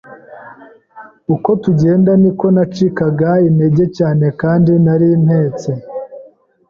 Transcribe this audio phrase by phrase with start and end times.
[1.35, 5.69] Uko tugenda niko nacikaga intege cyane kandi nari mpetse!